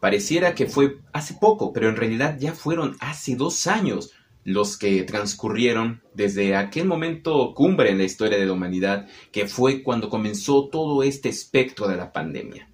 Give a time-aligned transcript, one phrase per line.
[0.00, 4.12] Pareciera que fue hace poco, pero en realidad ya fueron hace dos años
[4.44, 9.82] los que transcurrieron desde aquel momento cumbre en la historia de la humanidad, que fue
[9.82, 12.70] cuando comenzó todo este espectro de la pandemia.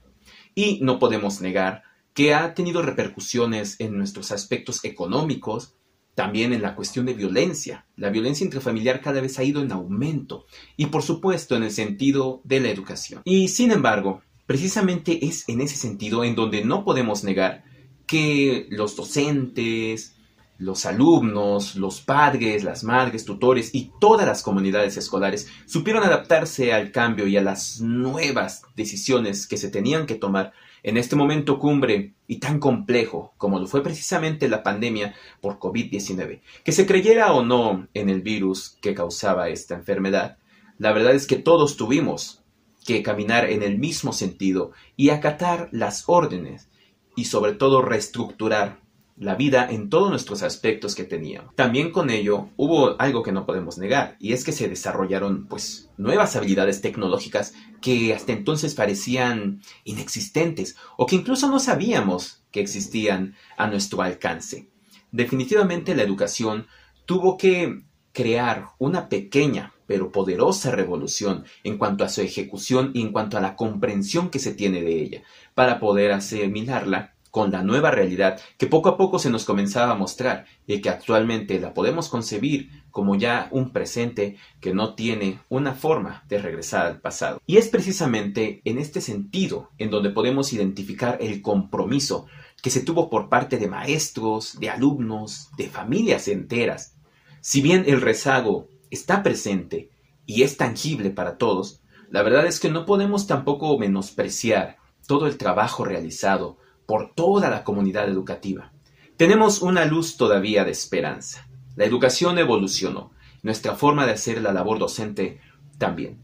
[0.55, 1.83] Y no podemos negar
[2.13, 5.75] que ha tenido repercusiones en nuestros aspectos económicos,
[6.15, 7.87] también en la cuestión de violencia.
[7.97, 10.47] La violencia intrafamiliar cada vez ha ido en aumento
[10.77, 13.23] y por supuesto en el sentido de la educación.
[13.25, 17.65] Y sin embargo, precisamente es en ese sentido en donde no podemos negar
[18.07, 20.15] que los docentes,
[20.59, 26.93] los alumnos, los padres, las madres, tutores y todas las comunidades escolares supieron adaptarse al
[26.93, 32.13] cambio y a las nuevas decisiones que se tenían que tomar en este momento cumbre
[32.29, 36.41] y tan complejo como lo fue precisamente la pandemia por COVID-19.
[36.63, 40.37] Que se creyera o no en el virus que causaba esta enfermedad,
[40.79, 42.44] la verdad es que todos tuvimos
[42.85, 46.69] que caminar en el mismo sentido y acatar las órdenes
[47.17, 48.85] y sobre todo reestructurar
[49.17, 51.55] la vida en todos nuestros aspectos que teníamos.
[51.55, 55.91] También con ello hubo algo que no podemos negar, y es que se desarrollaron pues
[55.97, 63.37] nuevas habilidades tecnológicas que hasta entonces parecían inexistentes o que incluso no sabíamos que existían
[63.57, 64.69] a nuestro alcance.
[65.13, 66.67] Definitivamente la educación
[67.07, 67.83] tuvo que
[68.13, 73.41] crear una pequeña pero poderosa revolución en cuanto a su ejecución y en cuanto a
[73.41, 75.23] la comprensión que se tiene de ella,
[75.55, 79.97] para poder asimilarla con la nueva realidad que poco a poco se nos comenzaba a
[79.97, 85.75] mostrar y que actualmente la podemos concebir como ya un presente que no tiene una
[85.75, 87.43] forma de regresar al pasado.
[87.45, 92.27] Y es precisamente en este sentido en donde podemos identificar el compromiso
[92.63, 96.95] que se tuvo por parte de maestros, de alumnos, de familias enteras.
[97.41, 99.91] Si bien el rezago está presente
[100.27, 105.37] y es tangible para todos, la verdad es que no podemos tampoco menospreciar todo el
[105.37, 108.73] trabajo realizado por toda la comunidad educativa.
[109.17, 111.47] Tenemos una luz todavía de esperanza.
[111.77, 113.11] La educación evolucionó,
[113.43, 115.41] nuestra forma de hacer la labor docente
[115.79, 116.19] también.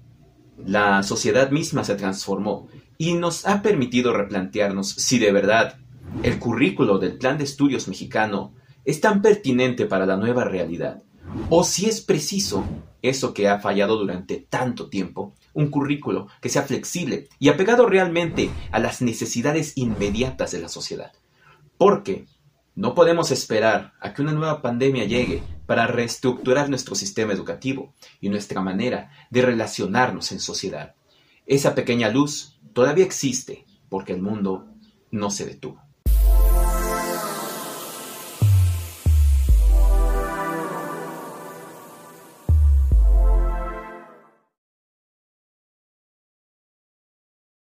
[0.65, 2.69] La sociedad misma se transformó
[2.99, 5.79] y nos ha permitido replantearnos si de verdad
[6.23, 8.53] el currículo del Plan de Estudios mexicano
[8.85, 11.03] es tan pertinente para la nueva realidad,
[11.51, 12.65] o si es preciso
[13.03, 18.51] eso que ha fallado durante tanto tiempo, un currículo que sea flexible y apegado realmente
[18.71, 21.13] a las necesidades inmediatas de la sociedad.
[21.77, 22.27] Porque
[22.77, 28.29] no podemos esperar a que una nueva pandemia llegue para reestructurar nuestro sistema educativo y
[28.29, 30.95] nuestra manera de relacionarnos en sociedad.
[31.47, 34.69] Esa pequeña luz todavía existe porque el mundo
[35.11, 35.83] no se detuvo.